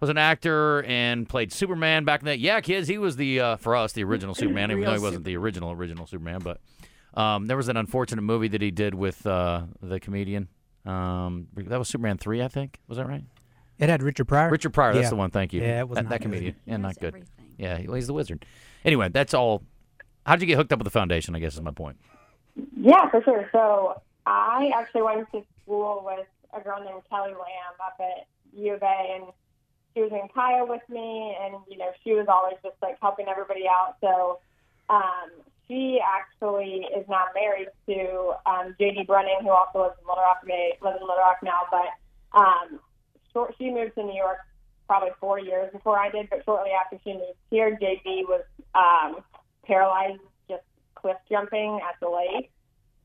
was 0.00 0.10
an 0.10 0.18
actor 0.18 0.82
and 0.84 1.28
played 1.28 1.52
Superman 1.52 2.04
back 2.04 2.20
in 2.20 2.26
that. 2.26 2.38
Yeah, 2.40 2.60
kids, 2.60 2.88
he 2.88 2.98
was 2.98 3.16
the 3.16 3.38
uh, 3.40 3.56
for 3.56 3.76
us 3.76 3.92
the 3.92 4.02
original 4.04 4.34
Superman, 4.36 4.70
even 4.70 4.84
though 4.84 4.94
he 4.94 4.98
wasn't 4.98 5.24
the 5.24 5.36
original 5.36 5.70
original 5.72 6.06
Superman. 6.06 6.40
But 6.42 6.60
um, 7.20 7.46
there 7.46 7.56
was 7.56 7.68
an 7.68 7.76
unfortunate 7.76 8.22
movie 8.22 8.48
that 8.48 8.62
he 8.62 8.70
did 8.70 8.94
with 8.94 9.26
uh, 9.26 9.62
the 9.82 10.00
comedian. 10.00 10.48
Um, 10.86 11.46
that 11.56 11.78
was 11.78 11.88
Superman 11.88 12.18
three, 12.18 12.42
I 12.42 12.48
think. 12.48 12.78
Was 12.88 12.98
that 12.98 13.06
right? 13.06 13.22
It 13.78 13.88
had 13.88 14.02
Richard 14.02 14.26
Pryor. 14.26 14.50
Richard 14.50 14.70
Pryor, 14.70 14.92
that's 14.94 15.04
Yeah. 15.04 15.10
the 15.10 15.16
one. 15.16 15.30
Thank 15.30 15.52
you. 15.52 15.60
Yeah, 15.60 15.80
it 15.80 15.88
was 15.88 15.96
that, 15.96 16.02
not 16.04 16.10
that 16.10 16.18
good. 16.20 16.24
comedian. 16.24 16.56
Yeah, 16.66 16.76
not 16.78 16.94
good. 16.98 17.08
everything. 17.08 17.28
Yeah, 17.58 17.76
he- 17.78 17.86
he's 17.92 18.06
the 18.06 18.14
wizard. 18.14 18.44
Anyway, 18.84 19.08
that's 19.10 19.34
all. 19.34 19.62
How'd 20.26 20.40
you 20.40 20.46
get 20.46 20.56
hooked 20.56 20.72
up 20.72 20.78
with 20.78 20.84
the 20.84 20.90
foundation? 20.90 21.34
I 21.34 21.38
guess 21.38 21.54
is 21.54 21.60
my 21.60 21.72
point. 21.72 21.98
Yeah, 22.76 23.08
for 23.10 23.22
sure. 23.22 23.48
So 23.52 24.00
I 24.26 24.70
actually 24.74 25.02
went 25.02 25.30
to 25.32 25.42
school 25.62 26.02
with 26.04 26.26
a 26.54 26.62
girl 26.62 26.82
named 26.82 27.02
Kelly 27.10 27.32
Lamb 27.32 27.76
up 27.84 27.96
at 27.98 28.26
U 28.54 28.74
of 28.74 28.82
A, 28.82 29.14
and 29.14 29.24
she 29.94 30.02
was 30.02 30.12
in 30.12 30.28
Kaya 30.34 30.64
with 30.64 30.82
me, 30.88 31.36
and 31.40 31.56
you 31.68 31.78
know 31.78 31.90
she 32.04 32.12
was 32.12 32.26
always 32.28 32.56
just 32.62 32.76
like 32.82 32.98
helping 33.00 33.28
everybody 33.28 33.64
out. 33.68 33.96
So 34.00 34.38
um, 34.88 35.30
she 35.66 36.00
actually 36.00 36.86
is 36.96 37.06
now 37.08 37.24
married 37.34 37.68
to 37.86 38.34
um, 38.46 38.76
JD 38.78 39.06
Brennan, 39.06 39.42
who 39.42 39.50
also 39.50 39.82
lives 39.82 39.94
in 40.00 40.06
Little 40.06 40.22
Rock. 40.22 40.42
They 40.46 40.78
live 40.82 40.96
in 40.96 41.00
Little 41.00 41.16
Rock 41.16 41.38
now, 41.42 41.66
but 41.70 42.38
um, 42.38 42.80
she 43.58 43.70
moved 43.70 43.94
to 43.94 44.02
New 44.02 44.14
York 44.14 44.38
probably 44.86 45.10
four 45.18 45.38
years 45.38 45.72
before 45.72 45.98
I 45.98 46.10
did. 46.10 46.28
But 46.30 46.44
shortly 46.44 46.70
after 46.70 46.98
she 47.02 47.14
moved 47.14 47.38
here, 47.50 47.78
JD 47.80 48.28
was 48.28 48.44
um, 48.74 49.22
paralyzed 49.64 50.20
just 50.48 50.62
cliff 50.94 51.16
jumping 51.30 51.80
at 51.88 51.98
the 52.00 52.08
lake. 52.08 52.50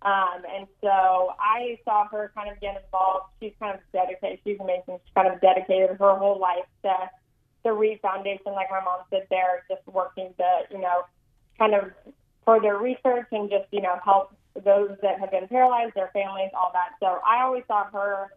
Um, 0.03 0.43
and 0.55 0.67
so 0.81 1.33
I 1.39 1.79
saw 1.83 2.07
her 2.09 2.31
kind 2.35 2.51
of 2.51 2.59
get 2.61 2.81
involved. 2.83 3.33
She's 3.41 3.53
kind 3.59 3.73
of 3.75 3.81
dedicated. 3.91 4.39
She's 4.43 4.59
amazing. 4.59 4.99
She's 5.03 5.13
kind 5.15 5.27
of 5.27 5.41
dedicated 5.41 5.97
her 5.97 6.15
whole 6.15 6.39
life 6.39 6.65
to 6.83 6.93
the 7.63 7.73
Reeve 7.73 7.99
Foundation. 8.01 8.53
Like 8.53 8.67
my 8.69 8.81
mom 8.81 9.01
said, 9.09 9.25
there 9.29 9.63
just 9.69 9.85
working 9.87 10.33
to, 10.37 10.61
you 10.69 10.79
know, 10.79 11.01
kind 11.57 11.73
of 11.73 11.91
further 12.45 12.77
research 12.77 13.27
and 13.31 13.49
just, 13.49 13.65
you 13.71 13.81
know, 13.81 13.97
help 14.05 14.35
those 14.63 14.95
that 15.01 15.19
have 15.19 15.31
been 15.31 15.47
paralyzed, 15.47 15.93
their 15.95 16.11
families, 16.13 16.51
all 16.55 16.71
that. 16.73 16.91
So 16.99 17.19
I 17.27 17.43
always 17.43 17.63
saw 17.67 17.89
her 17.91 18.27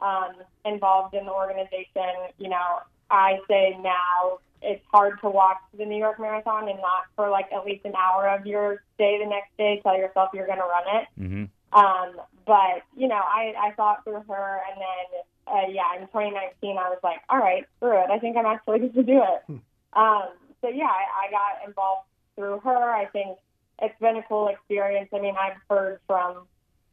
um, 0.00 0.42
involved 0.64 1.14
in 1.14 1.26
the 1.26 1.32
organization. 1.32 2.32
You 2.38 2.48
know, 2.48 2.80
I 3.10 3.38
say 3.48 3.78
now 3.82 4.38
it's 4.62 4.84
hard 4.92 5.20
to 5.22 5.30
watch 5.30 5.58
the 5.76 5.84
New 5.84 5.96
York 5.96 6.20
Marathon 6.20 6.68
and 6.68 6.78
not 6.78 7.04
for 7.16 7.30
like 7.30 7.46
at 7.52 7.64
least 7.64 7.84
an 7.84 7.94
hour 7.94 8.28
of 8.28 8.46
your 8.46 8.82
day 8.98 9.18
the 9.22 9.28
next 9.28 9.56
day 9.56 9.80
tell 9.82 9.96
yourself 9.96 10.30
you're 10.34 10.46
going 10.46 10.58
to 10.58 10.64
run 10.64 11.00
it. 11.00 11.08
Mm-hmm. 11.20 11.78
Um, 11.78 12.20
but 12.46 12.82
you 12.96 13.08
know, 13.08 13.20
I 13.20 13.54
I 13.58 13.72
thought 13.72 14.04
through 14.04 14.24
her, 14.28 14.60
and 14.70 14.80
then 14.80 15.22
uh, 15.46 15.68
yeah, 15.70 15.94
in 15.94 16.06
2019, 16.08 16.78
I 16.78 16.88
was 16.88 16.98
like, 17.02 17.20
all 17.28 17.38
right, 17.38 17.64
screw 17.76 17.98
it. 18.02 18.10
I 18.10 18.18
think 18.18 18.36
I'm 18.36 18.46
actually 18.46 18.78
going 18.80 18.92
to 18.92 19.02
do 19.02 19.22
it. 19.22 19.60
Um, 19.94 20.28
so 20.60 20.68
yeah, 20.68 20.90
I, 20.90 21.28
I 21.28 21.30
got 21.30 21.66
involved 21.66 22.06
through 22.36 22.60
her. 22.60 22.92
I 22.92 23.06
think 23.06 23.38
it's 23.80 23.98
been 24.00 24.16
a 24.16 24.22
cool 24.24 24.48
experience. 24.48 25.08
I 25.14 25.20
mean, 25.20 25.34
I've 25.40 25.56
heard 25.68 26.00
from 26.06 26.46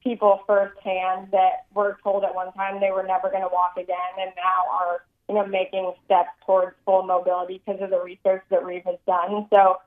people 0.03 0.41
firsthand 0.47 1.29
that 1.31 1.65
were 1.73 1.97
told 2.03 2.23
at 2.23 2.33
one 2.33 2.53
time 2.53 2.79
they 2.79 2.91
were 2.91 3.03
never 3.03 3.29
going 3.29 3.43
to 3.43 3.49
walk 3.51 3.73
again, 3.77 4.13
and 4.19 4.31
now 4.35 4.71
are 4.71 5.03
you 5.27 5.35
know 5.35 5.45
making 5.45 5.93
steps 6.05 6.29
towards 6.45 6.75
full 6.85 7.03
mobility 7.03 7.61
because 7.65 7.81
of 7.81 7.89
the 7.89 7.99
research 7.99 8.43
that 8.49 8.63
Reeve 8.63 8.83
has 8.85 8.97
done. 9.05 9.47
So 9.53 9.77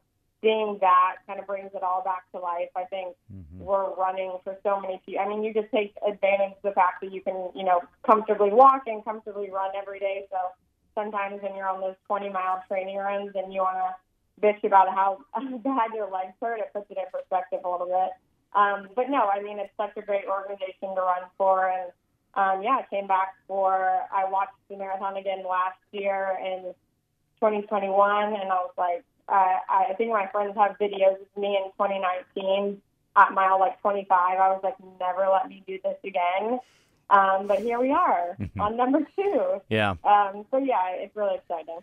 seeing 0.43 0.79
that 0.81 1.17
kind 1.27 1.39
of 1.39 1.47
brings 1.47 1.71
it 1.75 1.83
all 1.83 2.03
back 2.03 2.31
to 2.33 2.39
life. 2.39 2.71
I 2.77 2.85
think 2.85 3.15
we're 3.59 3.95
running 3.95 4.39
for 4.43 4.57
so 4.63 4.81
many 4.81 5.01
people. 5.05 5.23
I 5.23 5.29
mean, 5.29 5.43
you 5.43 5.53
just 5.53 5.71
take 5.71 5.95
advantage 6.07 6.53
of 6.57 6.63
the 6.63 6.73
fact 6.73 7.03
that 7.03 7.13
you 7.13 7.21
can, 7.21 7.51
you 7.55 7.65
know, 7.65 7.83
comfortably 8.05 8.51
walk 8.51 8.85
and 8.87 9.05
comfortably 9.05 9.51
run 9.51 9.71
every 9.77 9.99
day. 9.99 10.27
So 10.31 10.37
sometimes 10.95 11.43
when 11.43 11.55
you're 11.55 11.69
on 11.69 11.81
those 11.81 11.97
20 12.07 12.31
mile 12.31 12.63
training 12.69 12.97
runs 12.97 13.33
and 13.35 13.53
you 13.53 13.61
want 13.61 13.77
to 13.77 14.47
bitch 14.47 14.65
about 14.65 14.89
how 14.89 15.19
bad 15.65 15.91
your 15.95 16.11
legs 16.11 16.33
hurt, 16.41 16.59
it 16.59 16.73
puts 16.73 16.91
it 16.91 16.97
in 16.97 17.05
perspective 17.13 17.61
a 17.65 17.69
little 17.69 17.87
bit. 17.87 18.11
Um, 18.53 18.89
but 18.97 19.09
no, 19.09 19.29
I 19.33 19.43
mean, 19.43 19.59
it's 19.59 19.73
such 19.77 19.97
a 19.97 20.03
great 20.03 20.25
organization 20.27 20.95
to 20.95 21.01
run 21.01 21.23
for. 21.37 21.69
And 21.69 21.93
um, 22.35 22.63
yeah, 22.63 22.79
I 22.81 22.87
came 22.91 23.07
back 23.07 23.35
for, 23.49 24.01
I 24.15 24.25
watched 24.31 24.53
the 24.69 24.77
marathon 24.77 25.17
again 25.17 25.43
last 25.49 25.79
year 25.93 26.39
in 26.45 26.75
2021 27.41 28.35
and 28.35 28.37
I 28.51 28.55
was 28.57 28.73
like, 28.77 29.05
I 29.29 29.95
think 29.97 30.11
my 30.11 30.27
friends 30.33 30.57
have 30.57 30.77
videos 30.79 31.15
of 31.21 31.41
me 31.41 31.57
in 31.57 31.71
2019 31.79 32.83
at 33.17 33.33
mile 33.33 33.59
like 33.61 33.81
25. 33.81 34.11
I 34.19 34.49
was 34.49 34.61
like, 34.63 34.75
never 34.99 35.29
let 35.33 35.49
me 35.49 35.63
do 35.67 35.79
this 35.85 35.97
again. 36.05 36.59
Um, 37.11 37.47
but 37.47 37.61
here 37.61 37.79
we 37.81 37.91
are 37.93 38.37
on 38.61 38.77
number 38.77 39.01
two. 39.17 39.61
Yeah. 39.69 39.95
Um, 40.05 40.45
so 40.51 40.59
yeah, 40.59 40.91
it's 40.91 41.15
really 41.17 41.37
exciting. 41.37 41.79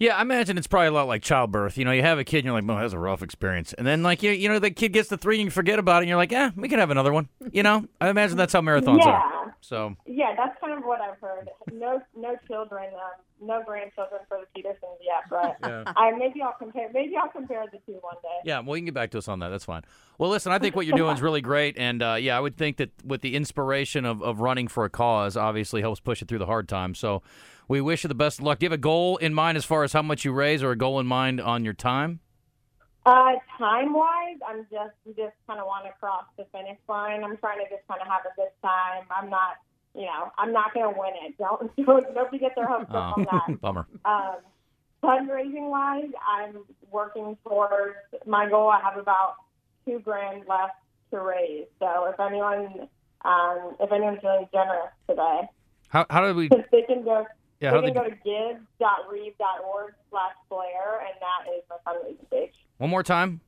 Yeah, 0.00 0.16
I 0.16 0.22
imagine 0.22 0.56
it's 0.58 0.68
probably 0.68 0.88
a 0.88 0.92
lot 0.92 1.08
like 1.08 1.22
childbirth. 1.22 1.76
You 1.76 1.84
know, 1.84 1.90
you 1.90 2.02
have 2.02 2.20
a 2.20 2.24
kid 2.24 2.38
and 2.38 2.44
you're 2.46 2.54
like, 2.54 2.62
"Oh, 2.64 2.76
that 2.76 2.84
was 2.84 2.92
a 2.92 2.98
rough 3.00 3.20
experience. 3.20 3.72
And 3.72 3.84
then, 3.84 4.04
like, 4.04 4.22
you, 4.22 4.30
you 4.30 4.48
know, 4.48 4.60
the 4.60 4.70
kid 4.70 4.92
gets 4.92 5.08
to 5.08 5.16
three 5.16 5.40
and 5.40 5.46
you 5.46 5.50
forget 5.50 5.80
about 5.80 5.96
it 5.96 6.02
and 6.02 6.08
you're 6.08 6.16
like, 6.16 6.30
yeah, 6.30 6.50
we 6.54 6.68
can 6.68 6.78
have 6.78 6.90
another 6.90 7.12
one. 7.12 7.28
You 7.50 7.64
know, 7.64 7.84
I 8.00 8.08
imagine 8.08 8.36
that's 8.36 8.52
how 8.52 8.60
marathons 8.60 8.98
Yeah. 9.00 9.10
are. 9.10 9.37
So, 9.60 9.96
Yeah, 10.06 10.34
that's 10.36 10.58
kind 10.60 10.78
of 10.78 10.84
what 10.84 11.00
I've 11.00 11.18
heard. 11.20 11.48
No, 11.72 12.00
no 12.16 12.36
children, 12.46 12.86
um, 12.94 13.46
no 13.46 13.62
grandchildren 13.64 14.20
for 14.28 14.38
the 14.40 14.46
Petersons 14.54 14.98
yet, 15.00 15.24
but 15.28 15.56
I 15.96 16.12
maybe 16.12 16.40
I'll 16.42 16.52
compare. 16.58 16.88
Maybe 16.92 17.16
I'll 17.16 17.28
compare 17.28 17.64
the 17.70 17.78
two 17.86 17.98
one 18.00 18.16
day. 18.22 18.28
yeah, 18.44 18.60
well, 18.60 18.76
you 18.76 18.82
can 18.82 18.86
get 18.86 18.94
back 18.94 19.10
to 19.12 19.18
us 19.18 19.28
on 19.28 19.40
that. 19.40 19.48
That's 19.48 19.64
fine. 19.64 19.82
Well, 20.18 20.30
listen, 20.30 20.52
I 20.52 20.58
think 20.58 20.76
what 20.76 20.86
you're 20.86 20.96
doing 20.96 21.14
is 21.14 21.22
really 21.22 21.40
great. 21.40 21.76
And, 21.78 22.02
uh, 22.02 22.14
yeah, 22.18 22.36
I 22.36 22.40
would 22.40 22.56
think 22.56 22.78
that 22.78 22.90
with 23.04 23.20
the 23.20 23.36
inspiration 23.36 24.04
of, 24.04 24.22
of 24.22 24.40
running 24.40 24.68
for 24.68 24.84
a 24.84 24.90
cause, 24.90 25.36
obviously 25.36 25.80
helps 25.80 26.00
push 26.00 26.22
it 26.22 26.28
through 26.28 26.38
the 26.38 26.46
hard 26.46 26.68
times. 26.68 26.98
So, 26.98 27.22
we 27.68 27.80
wish 27.82 28.02
you 28.02 28.08
the 28.08 28.14
best 28.14 28.38
of 28.38 28.46
luck. 28.46 28.58
Do 28.60 28.64
you 28.64 28.70
have 28.70 28.78
a 28.78 28.80
goal 28.80 29.18
in 29.18 29.34
mind 29.34 29.58
as 29.58 29.64
far 29.64 29.84
as 29.84 29.92
how 29.92 30.00
much 30.00 30.24
you 30.24 30.32
raise 30.32 30.62
or 30.62 30.70
a 30.70 30.76
goal 30.76 30.98
in 31.00 31.06
mind 31.06 31.38
on 31.40 31.64
your 31.64 31.74
time? 31.74 32.20
Uh, 33.08 33.36
time 33.56 33.94
wise, 33.94 34.36
I'm 34.46 34.66
just 34.70 34.92
just 35.16 35.32
kind 35.46 35.58
of 35.58 35.64
want 35.64 35.86
to 35.86 35.92
cross 35.98 36.24
the 36.36 36.44
finish 36.52 36.76
line. 36.90 37.24
I'm 37.24 37.38
trying 37.38 37.56
to 37.64 37.64
just 37.74 37.88
kind 37.88 38.02
of 38.02 38.06
have 38.06 38.20
a 38.30 38.36
good 38.36 38.52
time. 38.60 39.04
I'm 39.10 39.30
not, 39.30 39.56
you 39.94 40.02
know, 40.02 40.30
I'm 40.36 40.52
not 40.52 40.74
going 40.74 40.92
to 40.92 41.00
win 41.00 41.12
it. 41.24 41.38
Don't 41.38 41.74
don't 41.86 42.14
nobody 42.14 42.38
get 42.38 42.54
their 42.54 42.66
hopes 42.66 42.90
up 42.90 43.16
on 43.16 43.26
that. 43.32 43.60
Bummer. 43.62 43.86
Um, 44.04 44.36
fundraising 45.02 45.70
wise, 45.70 46.10
I'm 46.28 46.58
working 46.90 47.38
towards 47.46 47.96
my 48.26 48.46
goal. 48.46 48.68
I 48.68 48.82
have 48.82 48.98
about 48.98 49.36
two 49.86 50.00
grand 50.00 50.42
left 50.46 50.74
to 51.12 51.20
raise. 51.20 51.64
So 51.78 52.12
if 52.12 52.20
anyone, 52.20 52.90
um, 53.24 53.74
if 53.80 53.90
anyone's 53.90 54.20
feeling 54.20 54.50
generous 54.52 54.92
today, 55.08 55.48
How, 55.88 56.04
how 56.10 56.26
did 56.26 56.36
we. 56.36 56.50
they 56.50 56.82
can 56.82 57.04
go. 57.04 57.26
Yeah, 57.62 57.80
they 57.80 57.90
can 57.90 57.94
go 57.94 58.04
to 58.04 58.16
give.reeve.org 58.22 59.94
slash 60.10 60.34
Blair, 60.50 61.00
and 61.00 61.16
that 61.24 61.50
is 61.56 61.62
my 61.70 61.76
fundraising 61.90 62.30
page. 62.30 62.52
One 62.78 62.90
more 62.90 63.02
time. 63.02 63.40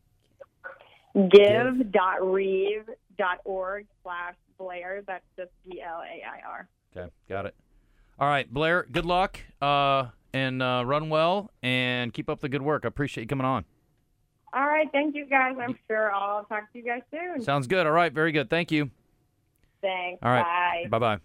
give.reeve.org 1.15 3.87
slash 4.03 4.35
Blair. 4.59 5.03
That's 5.07 5.25
just 5.37 5.51
B 5.69 5.81
L 5.81 6.03
A 6.03 6.23
I 6.27 6.41
R. 6.47 6.69
Okay, 6.97 7.09
got 7.29 7.47
it. 7.47 7.55
All 8.19 8.27
right, 8.29 8.53
Blair, 8.53 8.87
good 8.91 9.07
luck 9.07 9.39
uh, 9.63 10.07
and 10.35 10.61
uh, 10.63 10.83
run 10.85 11.09
well 11.09 11.51
and 11.63 12.13
keep 12.13 12.29
up 12.29 12.41
the 12.41 12.49
good 12.49 12.63
work. 12.63 12.85
I 12.85 12.89
appreciate 12.89 13.23
you 13.25 13.29
coming 13.29 13.47
on. 13.47 13.65
All 14.53 14.67
right. 14.67 14.91
Thank 14.91 15.15
you 15.15 15.27
guys. 15.27 15.55
I'm 15.61 15.79
sure 15.87 16.13
I'll 16.13 16.45
talk 16.45 16.73
to 16.73 16.79
you 16.79 16.85
guys 16.85 17.03
soon. 17.11 17.41
Sounds 17.43 17.69
good. 17.69 17.87
All 17.87 17.93
right, 17.93 18.13
very 18.13 18.33
good. 18.33 18.51
Thank 18.51 18.73
you. 18.73 18.91
Thanks. 19.81 20.19
All 20.23 20.31
right. 20.31 20.43
Bye. 20.43 20.87
Bye 20.91 20.99
bye. 20.99 21.19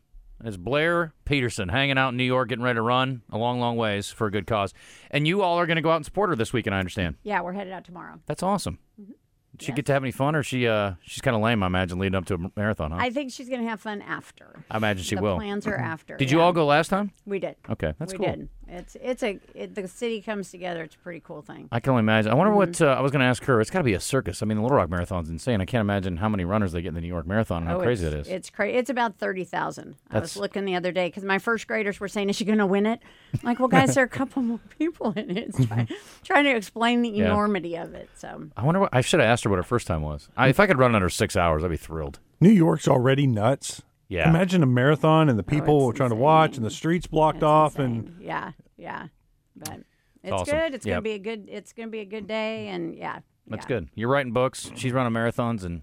It's 0.43 0.57
Blair 0.57 1.13
Peterson 1.23 1.69
hanging 1.69 1.97
out 1.97 2.09
in 2.09 2.17
New 2.17 2.23
York, 2.23 2.49
getting 2.49 2.63
ready 2.63 2.77
to 2.77 2.81
run 2.81 3.21
a 3.31 3.37
long, 3.37 3.59
long 3.59 3.77
ways 3.77 4.09
for 4.11 4.27
a 4.27 4.31
good 4.31 4.45
cause. 4.45 4.73
And 5.09 5.27
you 5.27 5.41
all 5.41 5.57
are 5.59 5.65
going 5.65 5.77
to 5.77 5.81
go 5.81 5.91
out 5.91 5.95
and 5.97 6.05
support 6.05 6.29
her 6.29 6.35
this 6.35 6.51
weekend, 6.53 6.75
I 6.75 6.79
understand. 6.79 7.15
Yeah, 7.23 7.41
we're 7.41 7.53
headed 7.53 7.73
out 7.73 7.85
tomorrow. 7.85 8.19
That's 8.25 8.43
awesome. 8.43 8.79
Did 8.97 9.61
she 9.61 9.67
Yes. 9.69 9.75
get 9.77 9.85
to 9.85 9.93
have 9.93 10.03
any 10.03 10.11
fun, 10.11 10.35
or 10.35 10.43
she 10.43 10.67
uh, 10.67 10.95
she's 11.01 11.21
kind 11.21 11.33
of 11.33 11.41
lame, 11.41 11.63
I 11.63 11.67
imagine, 11.67 11.97
leading 11.97 12.15
up 12.15 12.25
to 12.25 12.33
a 12.35 12.51
marathon, 12.57 12.91
huh? 12.91 12.97
I 12.99 13.09
think 13.09 13.31
she's 13.31 13.47
going 13.47 13.61
to 13.61 13.69
have 13.69 13.79
fun 13.79 14.01
after. 14.01 14.65
I 14.69 14.75
imagine 14.75 15.03
she 15.05 15.15
the 15.15 15.21
will. 15.21 15.37
plans 15.37 15.65
are 15.65 15.77
after. 15.77 16.17
Did 16.17 16.29
you 16.29 16.41
all 16.41 16.51
go 16.51 16.65
last 16.65 16.89
time? 16.89 17.11
We 17.25 17.39
did. 17.39 17.55
Okay, 17.69 17.93
that's 17.97 18.11
we 18.11 18.17
cool. 18.19 18.27
did. 18.27 18.49
It's 18.67 18.97
it's 18.99 19.21
a 19.21 19.39
it, 19.53 19.75
the 19.75 19.87
city 19.87 20.21
comes 20.21 20.49
together. 20.49 20.83
It's 20.83 20.95
a 20.95 20.97
pretty 20.97 21.19
cool 21.19 21.41
thing. 21.43 21.69
I 21.71 21.79
can 21.79 21.91
only 21.91 21.99
imagine. 22.01 22.31
I 22.31 22.35
wonder 22.35 22.53
what 22.53 22.69
Mm-hmm. 22.71 22.83
uh, 22.83 22.95
I 22.95 23.01
was 23.01 23.11
going 23.11 23.19
to 23.19 23.25
ask 23.27 23.43
her. 23.43 23.61
It's 23.61 23.69
got 23.69 23.79
to 23.79 23.83
be 23.83 23.93
a 23.93 23.99
circus. 23.99 24.41
I 24.41 24.45
mean, 24.47 24.57
the 24.57 24.63
Little 24.63 24.77
Rock 24.77 24.89
Marathon's 24.89 25.29
insane. 25.29 25.61
I 25.61 25.65
can't 25.65 25.81
imagine 25.81 26.17
how 26.17 26.29
many 26.29 26.45
runners 26.45 26.71
they 26.71 26.81
get 26.81 26.89
in 26.89 26.95
the 26.95 27.01
New 27.01 27.07
York 27.07 27.27
Marathon 27.27 27.61
and 27.61 27.67
how 27.69 27.77
Oh, 27.79 27.83
crazy 27.83 28.07
it's. 28.07 28.27
It's 28.27 28.49
crazy. 28.49 28.77
It's 28.77 28.89
about 28.89 29.17
thirty 29.19 29.43
thousand. 29.43 29.95
I 30.09 30.13
That's- 30.15 30.35
was 30.35 30.41
looking 30.41 30.65
the 30.65 30.75
other 30.75 30.91
day 30.91 31.07
because 31.07 31.23
my 31.23 31.37
first 31.37 31.67
graders 31.67 31.99
were 31.99 32.07
saying, 32.07 32.29
"Is 32.29 32.35
she 32.37 32.45
going 32.45 32.57
to 32.57 32.65
win 32.65 32.85
it?" 32.87 32.99
I'm 33.33 33.39
like, 33.43 33.59
well, 33.59 33.67
guys, 33.67 33.93
there 33.93 34.03
are 34.03 34.07
a 34.07 34.09
couple 34.09 34.41
more 34.41 34.59
people 34.79 35.13
in 35.15 35.37
it. 35.37 35.55
It's 35.55 35.65
try, 35.67 35.87
trying 36.23 36.43
to 36.45 36.55
explain 36.55 37.01
the 37.03 37.09
Yeah. 37.09 37.25
enormity 37.25 37.75
of 37.77 37.93
it. 37.93 38.09
So 38.15 38.47
I 38.57 38.63
wonder 38.63 38.79
what 38.79 38.89
I 38.93 39.01
should 39.01 39.19
have 39.19 39.29
asked 39.29 39.43
her 39.43 39.49
what 39.49 39.57
her 39.57 39.63
first 39.63 39.85
time 39.85 40.01
was. 40.01 40.27
I, 40.35 40.47
if 40.47 40.59
I 40.59 40.65
could 40.67 40.79
run 40.79 40.95
under 40.95 41.09
six 41.09 41.35
hours, 41.35 41.63
I'd 41.63 41.69
be 41.69 41.77
thrilled. 41.77 42.19
New 42.41 42.49
York's 42.49 42.87
already 42.87 43.27
nuts. 43.27 43.81
Yeah. 44.07 44.29
Imagine 44.29 44.61
a 44.63 44.67
marathon 44.67 45.29
and 45.29 45.37
the 45.39 45.43
oh, 45.43 45.49
people 45.49 45.89
it's 45.89 45.97
trying 45.97 46.09
to 46.11 46.15
watch 46.15 46.57
and 46.57 46.65
the 46.65 46.69
streets 46.71 47.07
blocked 47.07 47.37
it's 47.37 47.43
off 47.43 47.79
insane. 47.79 48.13
and 48.15 48.21
yeah, 48.23 48.51
yeah, 48.77 49.07
but 49.55 49.79
it's 50.23 50.31
awesome. 50.31 50.57
good. 50.57 50.73
It's 50.75 50.85
Yep. 50.85 50.93
gonna 50.93 51.01
be 51.01 51.11
a 51.13 51.19
good. 51.19 51.47
It's 51.51 51.73
gonna 51.73 51.89
be 51.89 51.99
a 52.01 52.05
good 52.05 52.27
day, 52.27 52.67
and 52.67 52.95
yeah, 52.95 53.19
That's 53.47 53.63
yeah. 53.65 53.67
good. 53.79 53.89
You're 53.95 54.09
writing 54.09 54.31
books. 54.31 54.71
She's 54.75 54.91
running 54.91 55.11
marathons, 55.13 55.63
and, 55.63 55.81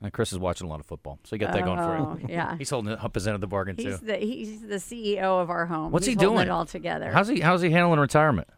and 0.00 0.12
Chris 0.12 0.32
is 0.32 0.38
watching 0.38 0.66
a 0.66 0.70
lot 0.70 0.80
of 0.80 0.86
football. 0.86 1.18
So 1.24 1.36
you 1.36 1.40
got 1.40 1.52
that 1.52 1.64
going 1.64 1.78
for 1.78 1.96
Oh, 1.96 2.18
you. 2.20 2.26
yeah. 2.28 2.56
He's 2.58 2.70
holding 2.70 2.92
up 2.92 3.14
his 3.14 3.26
end 3.26 3.34
of 3.34 3.40
the 3.42 3.46
bargain 3.46 3.76
He's 3.76 3.98
too. 4.00 4.06
the 4.06 4.16
he's 4.16 4.62
the 4.62 4.76
CEO 4.76 5.40
of 5.40 5.50
our 5.50 5.66
home. 5.66 5.92
What's 5.92 6.06
He's 6.06 6.14
he 6.14 6.18
doing? 6.20 6.40
It 6.46 6.50
all 6.50 6.64
together. 6.66 7.10
How's 7.12 7.28
he? 7.28 7.40
How's 7.40 7.60
he 7.62 7.70
handling 7.70 8.00
retirement? 8.00 8.48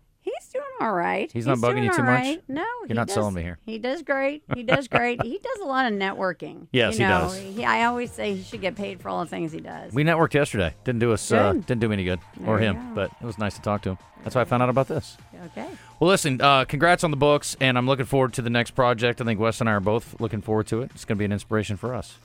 All 0.80 0.92
right. 0.92 1.30
He's 1.32 1.46
not 1.46 1.58
bugging 1.58 1.84
you 1.84 1.90
too 1.92 1.98
all 2.02 2.04
much? 2.04 2.38
No, 2.48 2.62
You're 2.62 2.86
he 2.88 2.94
not 2.94 3.06
does- 3.06 3.14
selling 3.14 3.34
me 3.34 3.42
here. 3.42 3.58
He 3.64 3.78
does 3.78 4.02
great. 4.02 4.42
He 4.54 4.62
does 4.62 4.88
great. 4.88 5.22
he 5.22 5.38
does 5.38 5.60
a 5.60 5.64
lot 5.66 5.90
of 5.90 5.98
networking. 5.98 6.66
Yes, 6.72 6.98
you 6.98 7.04
he 7.04 7.10
know, 7.10 7.20
does. 7.20 7.38
He, 7.38 7.64
I 7.64 7.84
always 7.84 8.10
say 8.10 8.34
he 8.34 8.42
should 8.42 8.60
get 8.60 8.74
paid 8.74 9.00
for 9.00 9.08
all 9.08 9.20
the 9.24 9.30
things 9.30 9.52
he 9.52 9.60
does. 9.60 9.92
We 9.92 10.02
networked 10.04 10.34
yesterday. 10.34 10.74
Didn't 10.84 10.98
do 11.00 11.12
us. 11.12 11.30
Uh, 11.30 11.52
didn't 11.52 11.78
do 11.80 11.88
me 11.88 11.94
any 11.94 12.04
good, 12.04 12.18
or 12.44 12.58
There 12.58 12.66
you 12.72 12.78
him. 12.78 12.88
go. 12.88 12.94
But 12.96 13.10
it 13.20 13.24
was 13.24 13.38
nice 13.38 13.54
to 13.54 13.62
talk 13.62 13.82
to 13.82 13.90
him. 13.90 13.98
That's 14.24 14.34
why 14.34 14.40
I 14.42 14.44
found 14.44 14.62
out 14.62 14.70
about 14.70 14.88
this. 14.88 15.16
okay. 15.46 15.68
Well, 16.00 16.08
listen. 16.08 16.40
Uh, 16.40 16.64
congrats 16.64 17.04
on 17.04 17.10
the 17.10 17.16
books, 17.16 17.56
and 17.60 17.76
I'm 17.78 17.86
looking 17.86 18.06
forward 18.06 18.32
to 18.34 18.42
the 18.42 18.50
next 18.50 18.72
project. 18.72 19.20
I 19.20 19.24
think 19.24 19.38
Wes 19.38 19.60
and 19.60 19.68
I 19.68 19.72
are 19.74 19.80
both 19.80 20.18
looking 20.20 20.40
forward 20.40 20.66
to 20.68 20.80
it. 20.82 20.90
It's 20.94 21.04
going 21.04 21.16
to 21.16 21.18
be 21.20 21.24
an 21.26 21.32
inspiration 21.32 21.76
for 21.76 21.94
us. 21.94 22.16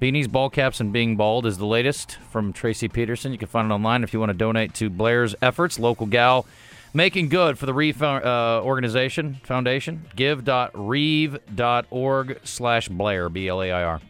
Beanies, 0.00 0.30
ball 0.30 0.48
caps, 0.50 0.80
and 0.80 0.92
being 0.92 1.16
bald 1.16 1.44
is 1.44 1.58
the 1.58 1.66
latest 1.66 2.16
from 2.30 2.52
Tracy 2.52 2.88
Peterson. 2.88 3.32
You 3.32 3.38
can 3.38 3.48
find 3.48 3.70
it 3.70 3.74
online 3.74 4.02
if 4.04 4.12
you 4.12 4.20
want 4.20 4.30
to 4.30 4.34
donate 4.38 4.72
to 4.74 4.88
Blair's 4.88 5.34
efforts. 5.42 5.78
Local 5.78 6.06
gal 6.06 6.46
making 6.92 7.28
good 7.28 7.58
for 7.58 7.66
the 7.66 7.74
Reeve 7.74 8.02
uh, 8.02 8.60
organization 8.64 9.34
foundation. 9.44 10.06
Give.reeve.org 10.16 10.80
slash 12.44 12.88
Blair, 12.88 13.28
B 13.28 13.48
L 13.48 13.62
A 13.62 13.70
I 13.70 13.82
R. 13.84 14.00